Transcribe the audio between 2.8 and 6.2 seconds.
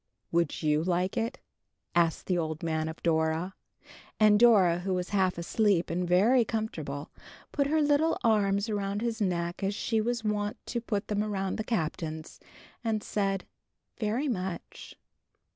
of Dora. And Dora, who was half asleep and